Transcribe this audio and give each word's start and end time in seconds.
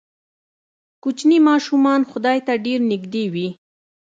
کوچني 1.03 1.37
ماشومان 1.49 2.01
خدای 2.11 2.37
ته 2.47 2.53
ډېر 2.65 2.79
نږدې 2.91 3.25
وي. 3.33 3.47